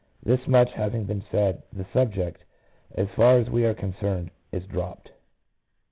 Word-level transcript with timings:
This 0.23 0.47
much 0.47 0.71
having 0.73 1.03
been 1.03 1.23
said, 1.29 1.61
the 1.71 1.85
subject, 1.93 2.43
as 2.95 3.07
far 3.15 3.37
as 3.37 3.51
we 3.51 3.65
are 3.65 3.75
concerned, 3.75 4.31
is 4.51 4.63
dropped. 4.65 5.11